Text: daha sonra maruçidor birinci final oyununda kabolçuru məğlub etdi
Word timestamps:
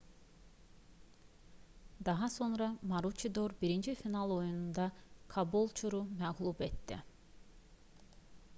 daha 2.05 2.29
sonra 2.29 2.77
maruçidor 2.81 3.51
birinci 3.61 3.95
final 3.95 4.31
oyununda 4.31 4.91
kabolçuru 5.27 6.07
məğlub 6.21 6.59
etdi 6.63 7.03